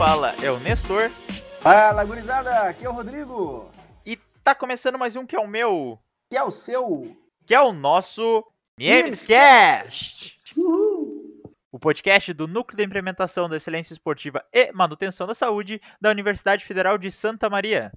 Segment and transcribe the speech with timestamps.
[0.00, 1.10] fala é o Nestor.
[1.60, 3.70] Fala, gurizada, aqui é o Rodrigo.
[4.06, 5.98] E tá começando mais um que é o meu.
[6.30, 7.14] Que é o seu.
[7.44, 8.42] Que é o nosso
[8.78, 10.40] Memescast.
[11.70, 16.64] O podcast do Núcleo de Implementação da Excelência Esportiva e Manutenção da Saúde da Universidade
[16.64, 17.92] Federal de Santa Maria.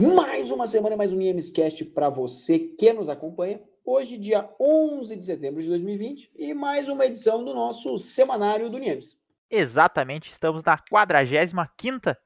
[0.00, 3.60] Mais uma semana, mais um Memescast para você que nos acompanha.
[3.84, 8.78] Hoje, dia 11 de setembro de 2020, e mais uma edição do nosso semanário do
[8.78, 9.18] NIEMS.
[9.56, 12.16] Exatamente, estamos na 45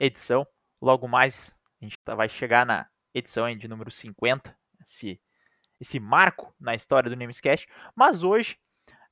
[0.00, 0.44] edição.
[0.82, 4.52] Logo mais, a gente tá, vai chegar na edição de número 50,
[4.84, 5.20] esse,
[5.80, 7.68] esse marco na história do Namescast.
[7.94, 8.56] Mas hoje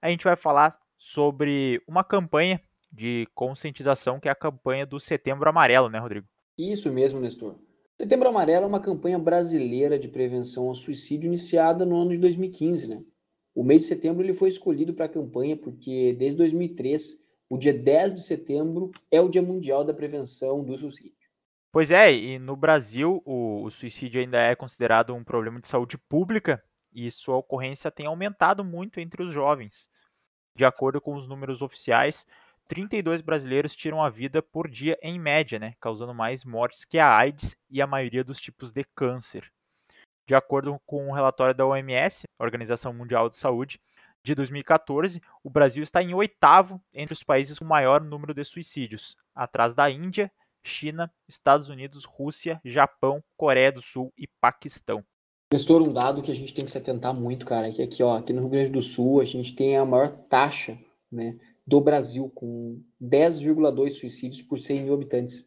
[0.01, 5.49] a gente vai falar sobre uma campanha de conscientização que é a campanha do Setembro
[5.49, 6.27] Amarelo, né, Rodrigo?
[6.59, 7.55] Isso mesmo, Nestor.
[7.97, 12.89] Setembro Amarelo é uma campanha brasileira de prevenção ao suicídio iniciada no ano de 2015,
[12.89, 13.05] né?
[13.55, 17.22] O mês de setembro ele foi escolhido para a campanha porque desde 2003,
[17.53, 21.29] o dia 10 de setembro é o Dia Mundial da Prevenção do Suicídio.
[21.71, 25.99] Pois é, e no Brasil o, o suicídio ainda é considerado um problema de saúde
[25.99, 26.65] pública
[26.95, 29.87] e sua ocorrência tem aumentado muito entre os jovens.
[30.57, 32.27] De acordo com os números oficiais,
[32.69, 37.15] 32 brasileiros tiram a vida por dia em média, né, causando mais mortes que a
[37.15, 39.53] AIDS e a maioria dos tipos de câncer.
[40.27, 43.79] De acordo com um relatório da OMS, Organização Mundial de Saúde,
[44.25, 49.17] de 2014, o Brasil está em oitavo entre os países com maior número de suicídios,
[49.35, 50.31] atrás da Índia,
[50.63, 55.05] China, Estados Unidos, Rússia, Japão, Coreia do Sul e Paquistão.
[55.53, 58.03] Nestor, um dado que a gente tem que se atentar muito, cara, é que aqui,
[58.03, 60.79] ó, aqui no Rio Grande do Sul a gente tem a maior taxa,
[61.11, 61.37] né,
[61.67, 65.47] do Brasil, com 10,2 suicídios por 100 mil habitantes.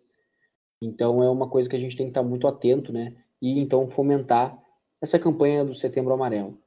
[0.82, 3.16] Então é uma coisa que a gente tem que estar muito atento, né?
[3.42, 4.58] E então fomentar
[5.02, 6.58] essa campanha do Setembro Amarelo.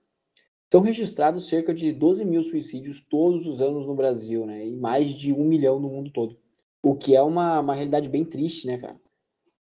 [0.73, 4.67] São registrados cerca de 12 mil suicídios todos os anos no Brasil, né?
[4.67, 6.39] E mais de um milhão no mundo todo.
[6.83, 9.01] O que é uma, uma realidade bem triste, né, cara?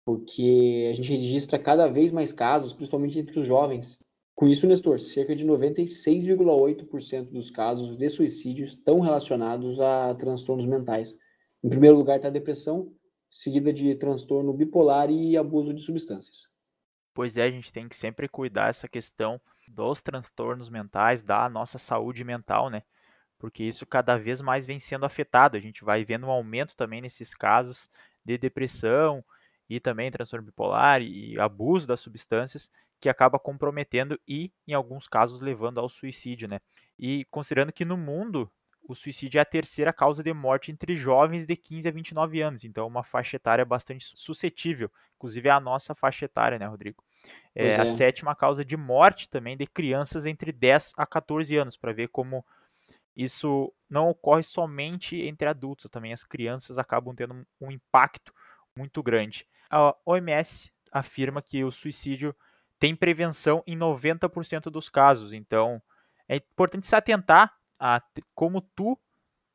[0.06, 4.00] Porque a gente registra cada vez mais casos, principalmente entre os jovens,
[4.36, 11.16] com isso, Nestor, cerca de 96,8% dos casos de suicídio estão relacionados a transtornos mentais.
[11.64, 12.92] Em primeiro lugar está a depressão,
[13.30, 16.50] seguida de transtorno bipolar e abuso de substâncias.
[17.14, 21.78] Pois é, a gente tem que sempre cuidar essa questão dos transtornos mentais, da nossa
[21.78, 22.84] saúde mental, né?
[23.38, 25.58] Porque isso cada vez mais vem sendo afetado.
[25.58, 27.90] A gente vai vendo um aumento também nesses casos
[28.24, 29.24] de depressão
[29.70, 35.42] e também transtorno bipolar e abuso das substâncias que acaba comprometendo e, em alguns casos,
[35.42, 36.62] levando ao suicídio, né?
[36.98, 38.50] E considerando que no mundo
[38.88, 42.64] o suicídio é a terceira causa de morte entre jovens de 15 a 29 anos,
[42.64, 47.04] então é uma faixa etária bastante suscetível, inclusive é a nossa faixa etária, né, Rodrigo?
[47.56, 47.82] É, é.
[47.82, 52.08] a sétima causa de morte também de crianças entre 10 a 14 anos, para ver
[52.08, 52.44] como
[53.16, 58.34] isso não ocorre somente entre adultos, também as crianças acabam tendo um impacto
[58.76, 59.48] muito grande.
[59.70, 62.36] A OMS afirma que o suicídio
[62.80, 65.32] tem prevenção em 90% dos casos.
[65.32, 65.82] Então,
[66.28, 68.02] é importante se atentar a
[68.34, 69.00] como tu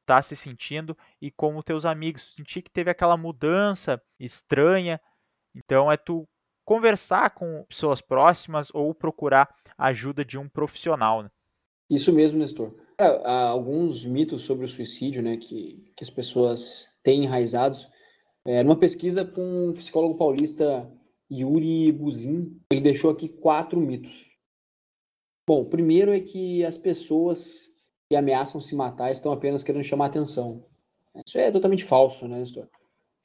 [0.06, 5.00] tá se sentindo e como teus amigos sentir que teve aquela mudança estranha.
[5.54, 6.26] Então, é tu
[6.68, 9.48] conversar com pessoas próximas ou procurar
[9.78, 11.22] ajuda de um profissional.
[11.22, 11.30] Né?
[11.88, 12.74] Isso mesmo, Nestor.
[12.98, 17.88] Há alguns mitos sobre o suicídio, né, que, que as pessoas têm enraizados.
[18.44, 20.86] É, numa pesquisa com um psicólogo paulista
[21.32, 24.36] Yuri Buzin, ele deixou aqui quatro mitos.
[25.46, 27.70] Bom, o primeiro é que as pessoas
[28.10, 30.62] que ameaçam se matar estão apenas querendo chamar atenção.
[31.26, 32.68] Isso é totalmente falso, né, Nestor?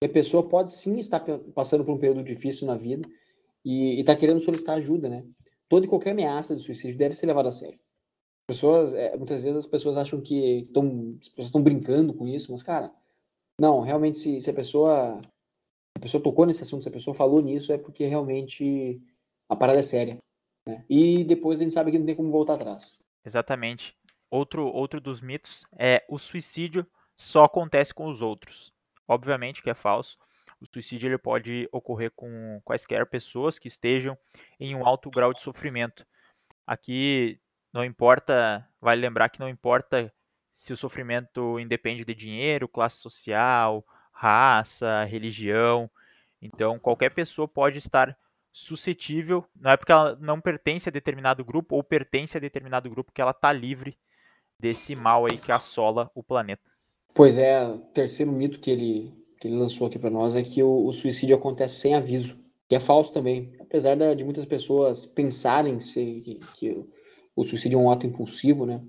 [0.02, 1.22] a pessoa pode sim estar
[1.56, 3.08] passando por um período difícil na vida
[3.64, 5.26] e está querendo solicitar ajuda, né?
[5.70, 7.80] Toda e qualquer ameaça de suicídio deve ser levada a sério.
[8.48, 12.94] Pessoas, é, muitas vezes as pessoas acham que estão, estão brincando com isso, mas cara,
[13.60, 15.20] não, realmente se, se a pessoa
[15.96, 19.02] a pessoa tocou nesse assunto, se a pessoa falou nisso, é porque realmente
[19.48, 20.18] a parada é séria.
[20.68, 20.84] Né?
[20.90, 23.00] E depois a gente sabe que não tem como voltar atrás.
[23.26, 23.96] Exatamente.
[24.30, 26.86] Outro, outro dos mitos é o suicídio
[27.16, 28.74] só acontece com os outros.
[29.08, 30.18] Obviamente que é falso.
[30.64, 34.18] O suicídio ele pode ocorrer com quaisquer pessoas que estejam
[34.58, 36.08] em um alto grau de sofrimento.
[36.66, 37.38] Aqui
[37.74, 40.14] não importa, vale lembrar que não importa
[40.56, 45.92] se o sofrimento independe de dinheiro, classe social, raça, religião.
[46.42, 48.18] Então, qualquer pessoa pode estar
[48.52, 53.12] suscetível, não é porque ela não pertence a determinado grupo ou pertence a determinado grupo
[53.12, 53.98] que ela está livre
[54.60, 56.72] desse mal aí que assola o planeta.
[57.16, 60.86] Pois é, terceiro mito que ele, que ele lançou aqui para nós é que o,
[60.86, 63.54] o, suicídio acontece sem aviso, que é falso também.
[63.60, 66.86] Apesar de, de muitas pessoas pensarem se, que, que
[67.36, 68.82] o suicídio é um ato impulsivo, né?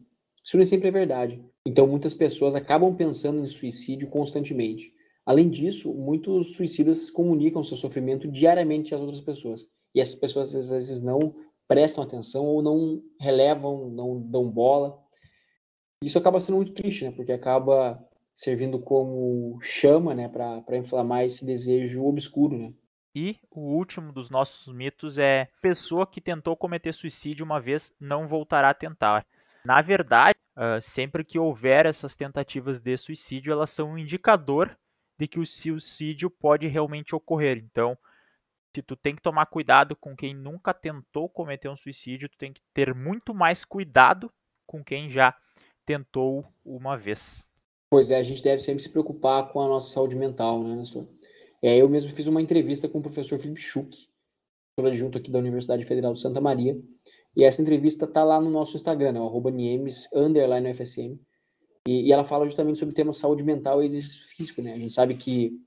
[0.44, 1.44] Isso nem sempre é verdade.
[1.66, 4.94] Então, muitas pessoas acabam pensando em suicídio constantemente
[5.26, 9.66] Além disso, muitos suicidas comunicam seu sofrimento diariamente às outras pessoas.
[9.94, 11.34] E essas pessoas às vezes não
[11.66, 14.98] prestam atenção ou não relevam, não dão bola.
[16.02, 17.10] Isso acaba sendo muito triste, né?
[17.10, 22.74] Porque acaba servindo como chama, né, para inflamar esse desejo obscuro, né?
[23.14, 28.26] E o último dos nossos mitos é: pessoa que tentou cometer suicídio uma vez não
[28.26, 29.24] voltará a tentar.
[29.64, 34.76] Na verdade, uh, sempre que houver essas tentativas de suicídio, elas são um indicador
[35.16, 37.56] de que o suicídio pode realmente ocorrer.
[37.58, 37.96] Então,
[38.74, 42.52] se tu tem que tomar cuidado com quem nunca tentou cometer um suicídio, tu tem
[42.52, 44.28] que ter muito mais cuidado
[44.66, 45.32] com quem já
[45.86, 47.46] tentou uma vez.
[47.90, 51.06] Pois é, a gente deve sempre se preocupar com a nossa saúde mental, né, Nestor?
[51.62, 54.08] É, eu mesmo fiz uma entrevista com o professor Felipe Schuch,
[54.78, 56.78] adjunto aqui da Universidade Federal de Santa Maria,
[57.36, 60.08] e essa entrevista está lá no nosso Instagram, né, arroba Niemes,
[61.86, 64.72] e, e, ela fala justamente sobre o tema saúde mental e exercício físico, né?
[64.72, 65.60] A gente sabe que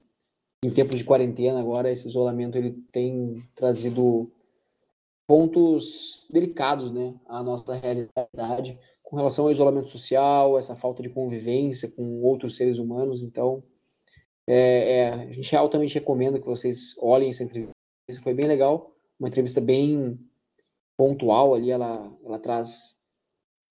[0.63, 4.31] em tempos de quarentena agora esse isolamento ele tem trazido
[5.27, 11.89] pontos delicados, né, à nossa realidade com relação ao isolamento social, essa falta de convivência
[11.89, 13.21] com outros seres humanos.
[13.21, 13.63] Então,
[14.45, 17.71] é, é, a gente altamente recomenda que vocês olhem essa entrevista.
[18.21, 20.19] Foi bem legal, uma entrevista bem
[20.97, 21.71] pontual ali.
[21.71, 22.99] Ela, ela traz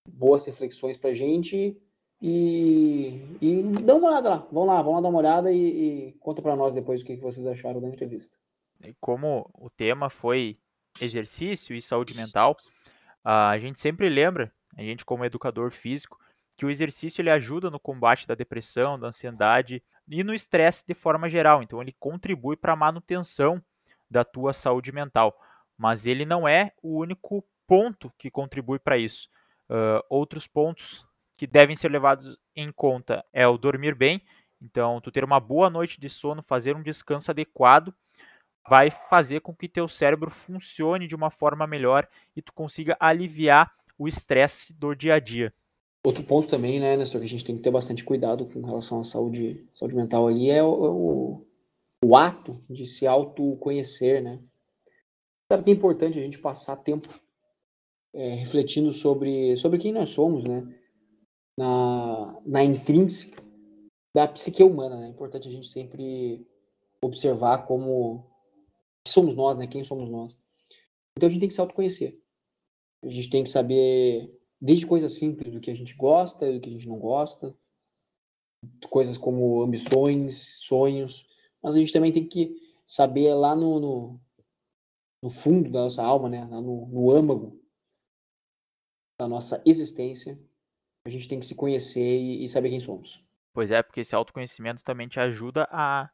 [0.09, 1.77] boas reflexões para a gente
[2.23, 4.49] e, e dá uma olhada lá.
[4.51, 5.59] Vão lá, vão lá dar uma olhada e,
[6.09, 8.39] e conta para nós depois o que vocês acharam da entrevista.
[9.03, 10.59] Como o tema foi
[10.99, 12.57] exercício e saúde mental,
[13.23, 16.19] a gente sempre lembra, a gente como educador físico,
[16.57, 20.95] que o exercício ele ajuda no combate da depressão, da ansiedade e no estresse de
[20.95, 21.63] forma geral.
[21.63, 23.63] Então ele contribui para a manutenção
[24.11, 25.39] da tua saúde mental,
[25.77, 29.29] mas ele não é o único ponto que contribui para isso.
[29.69, 31.05] Uh, outros pontos
[31.37, 34.23] que devem ser levados em conta é o dormir bem.
[34.63, 37.93] Então, tu ter uma boa noite de sono, fazer um descanso adequado,
[38.69, 43.71] vai fazer com que teu cérebro funcione de uma forma melhor e tu consiga aliviar
[43.99, 45.53] o estresse do dia a dia.
[46.05, 49.01] Outro ponto também, né, Nestor, que a gente tem que ter bastante cuidado com relação
[49.01, 51.47] à saúde, saúde mental ali é o, o,
[52.05, 54.41] o ato de se autoconhecer, né?
[55.51, 57.09] Sabe que é importante a gente passar tempo
[58.15, 60.67] é, refletindo sobre, sobre quem nós somos, né?
[61.57, 63.43] na, na intrínseca
[64.15, 64.97] da psique humana.
[64.97, 65.07] Né?
[65.07, 66.47] É importante a gente sempre
[67.01, 68.27] observar como
[69.07, 69.67] somos nós, né?
[69.67, 70.37] Quem somos nós.
[71.17, 72.21] Então a gente tem que se autoconhecer.
[73.03, 76.69] A gente tem que saber, desde coisas simples, do que a gente gosta, do que
[76.69, 77.57] a gente não gosta,
[78.89, 81.27] coisas como ambições, sonhos,
[81.63, 82.57] mas a gente também tem que
[82.87, 84.21] saber lá no, no,
[85.23, 86.45] no fundo da nossa alma, né?
[86.45, 87.61] no, no âmago
[89.19, 90.39] da nossa existência,
[91.07, 93.25] a gente tem que se conhecer e, e saber quem somos.
[93.53, 96.11] Pois é, porque esse autoconhecimento também te ajuda a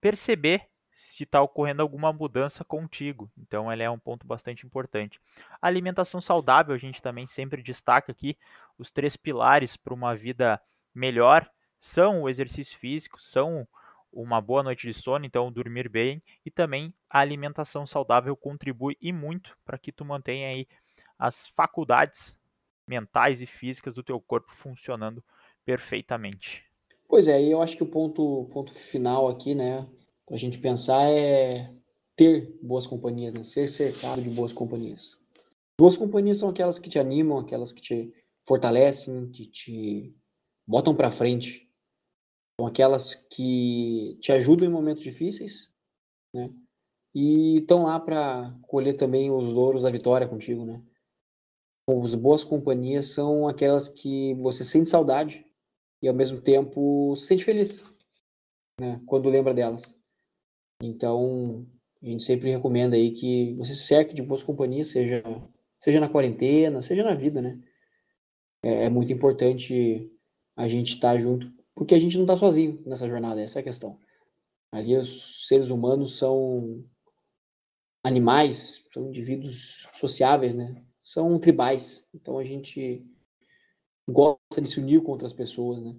[0.00, 3.30] perceber se está ocorrendo alguma mudança contigo.
[3.38, 5.20] Então, ele é um ponto bastante importante.
[5.62, 8.36] A alimentação saudável, a gente também sempre destaca aqui
[8.76, 10.60] os três pilares para uma vida
[10.92, 11.48] melhor
[11.80, 13.66] são o exercício físico, são
[14.12, 19.12] uma boa noite de sono, então dormir bem e também a alimentação saudável contribui e
[19.12, 20.66] muito para que tu mantenha aí
[21.16, 22.36] as faculdades
[22.86, 25.22] mentais e físicas do teu corpo funcionando
[25.64, 26.64] perfeitamente.
[27.06, 29.86] Pois é, e eu acho que o ponto, ponto final aqui, né,
[30.28, 31.74] para a gente pensar é
[32.14, 35.16] ter boas companhias, né, ser cercado de boas companhias.
[35.80, 38.12] Boas companhias são aquelas que te animam, aquelas que te
[38.46, 40.14] fortalecem, que te
[40.66, 41.66] botam para frente.
[42.60, 45.72] São aquelas que te ajudam em momentos difíceis,
[46.34, 46.52] né?
[47.14, 50.82] E estão lá para colher também os louros da vitória contigo, né?
[52.04, 55.46] As boas companhias são aquelas que você sente saudade
[56.02, 57.82] e ao mesmo tempo se sente feliz,
[58.78, 59.97] né, quando lembra delas.
[60.82, 61.66] Então,
[62.02, 65.22] a gente sempre recomenda aí que você se cerque de boas companhias, seja,
[65.80, 67.60] seja na quarentena, seja na vida, né?
[68.62, 70.10] É, é muito importante
[70.56, 73.60] a gente estar tá junto, porque a gente não está sozinho nessa jornada, essa é
[73.60, 73.98] a questão.
[74.72, 76.84] Ali os seres humanos são
[78.04, 80.82] animais, são indivíduos sociáveis, né?
[81.08, 82.06] são tribais.
[82.14, 83.02] Então a gente
[84.06, 85.96] gosta de se unir com outras pessoas, né?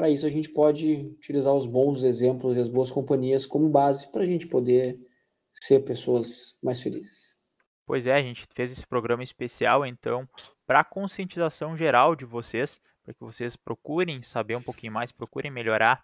[0.00, 4.10] Para isso a gente pode utilizar os bons exemplos e as boas companhias como base
[4.10, 4.98] para a gente poder
[5.52, 7.36] ser pessoas mais felizes.
[7.84, 10.26] Pois é, a gente fez esse programa especial então
[10.66, 16.02] para conscientização geral de vocês, para que vocês procurem saber um pouquinho mais, procurem melhorar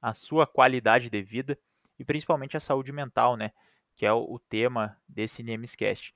[0.00, 1.58] a sua qualidade de vida
[1.98, 3.50] e principalmente a saúde mental, né?
[3.96, 6.14] Que é o, tema desse Nemescast.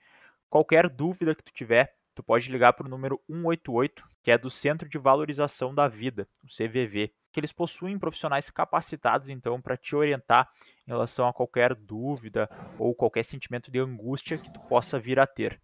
[0.49, 4.51] Qualquer dúvida que tu tiver, tu pode ligar para o número 188, que é do
[4.51, 7.15] Centro de Valorização da Vida, o CVV.
[7.31, 10.51] que eles possuem profissionais capacitados então para te orientar
[10.85, 15.29] em relação a qualquer dúvida ou qualquer sentimento de angústia que tu possa vir a
[15.29, 15.63] ter.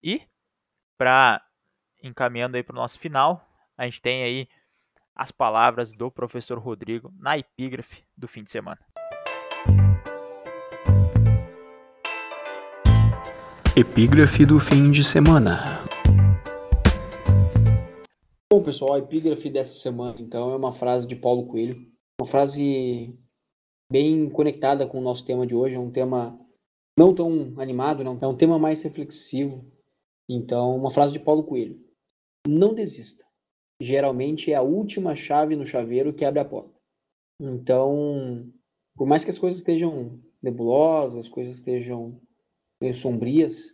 [0.00, 0.22] E
[0.96, 1.44] para
[2.00, 3.44] encaminhando aí para o nosso final,
[3.76, 4.48] a gente tem aí
[5.16, 8.78] as palavras do professor Rodrigo na epígrafe do fim de semana.
[13.74, 15.83] Epígrafe do fim de semana.
[18.54, 21.90] Bom, pessoal, a epígrafe dessa semana, então, é uma frase de Paulo Coelho.
[22.20, 23.12] Uma frase
[23.90, 25.74] bem conectada com o nosso tema de hoje.
[25.74, 26.38] É um tema
[26.96, 28.16] não tão animado, não.
[28.22, 29.68] É um tema mais reflexivo.
[30.30, 31.84] Então, uma frase de Paulo Coelho.
[32.46, 33.24] Não desista
[33.82, 36.78] geralmente é a última chave no chaveiro que abre a porta.
[37.40, 38.48] Então,
[38.96, 42.20] por mais que as coisas estejam nebulosas, as coisas estejam
[42.80, 43.72] meio sombrias,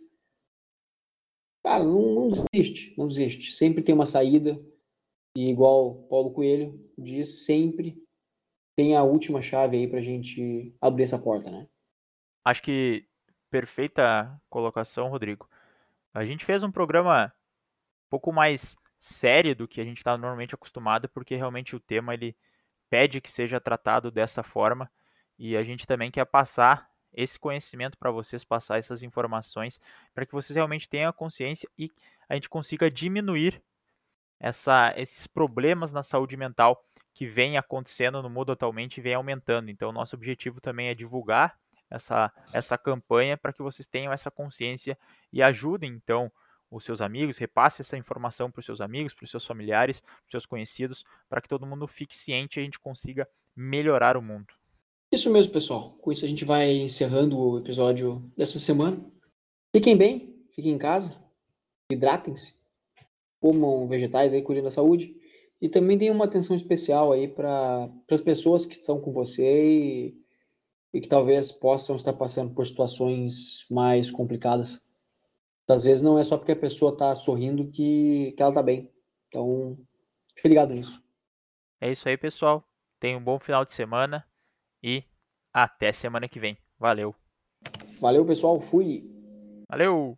[1.63, 3.51] cara, não, não desiste, não desiste.
[3.51, 4.59] Sempre tem uma saída.
[5.35, 7.97] E igual Paulo Coelho diz, sempre
[8.75, 11.67] tem a última chave aí pra gente abrir essa porta, né?
[12.43, 13.05] Acho que
[13.49, 15.47] perfeita colocação, Rodrigo.
[16.13, 17.33] A gente fez um programa
[18.05, 22.13] um pouco mais séria do que a gente está normalmente acostumado, porque realmente o tema
[22.13, 22.35] ele
[22.89, 24.91] pede que seja tratado dessa forma
[25.39, 29.79] e a gente também quer passar esse conhecimento para vocês, passar essas informações
[30.13, 31.89] para que vocês realmente tenham a consciência e
[32.27, 33.61] a gente consiga diminuir
[34.39, 39.69] essa, esses problemas na saúde mental que vem acontecendo no mundo atualmente e vem aumentando.
[39.69, 41.57] Então, nosso objetivo também é divulgar
[41.89, 44.97] essa, essa campanha para que vocês tenham essa consciência
[45.31, 46.31] e ajudem, então,
[46.71, 50.25] os seus amigos, repasse essa informação para os seus amigos, para os seus familiares, para
[50.25, 54.21] os seus conhecidos, para que todo mundo fique ciente e a gente consiga melhorar o
[54.21, 54.60] mundo.
[55.11, 55.91] Isso mesmo, pessoal.
[56.01, 59.03] Com isso a gente vai encerrando o episódio dessa semana.
[59.75, 61.15] Fiquem bem, fiquem em casa,
[61.91, 62.55] hidratem-se,
[63.39, 65.15] comam vegetais aí, cuidem da saúde.
[65.61, 70.17] E também tenham uma atenção especial aí para as pessoas que estão com você e,
[70.93, 74.81] e que talvez possam estar passando por situações mais complicadas
[75.71, 78.91] às vezes não é só porque a pessoa está sorrindo que, que ela está bem.
[79.27, 79.77] Então,
[80.35, 81.01] fique ligado nisso.
[81.79, 82.63] É isso aí, pessoal.
[82.99, 84.25] Tenha um bom final de semana
[84.83, 85.03] e
[85.53, 86.57] até semana que vem.
[86.79, 87.15] Valeu.
[87.99, 88.59] Valeu, pessoal.
[88.59, 89.03] Fui.
[89.69, 90.17] Valeu.